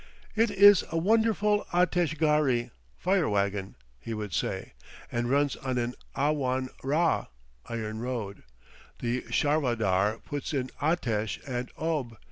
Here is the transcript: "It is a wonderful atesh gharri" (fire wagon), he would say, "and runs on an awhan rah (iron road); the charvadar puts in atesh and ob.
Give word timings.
"It 0.35 0.49
is 0.49 0.83
a 0.89 0.97
wonderful 0.97 1.63
atesh 1.71 2.15
gharri" 2.17 2.71
(fire 2.97 3.29
wagon), 3.29 3.75
he 3.99 4.15
would 4.15 4.33
say, 4.33 4.73
"and 5.11 5.29
runs 5.29 5.55
on 5.57 5.77
an 5.77 5.93
awhan 6.15 6.69
rah 6.83 7.27
(iron 7.67 7.99
road); 7.99 8.41
the 8.97 9.21
charvadar 9.29 10.17
puts 10.25 10.55
in 10.55 10.71
atesh 10.81 11.39
and 11.45 11.69
ob. 11.77 12.17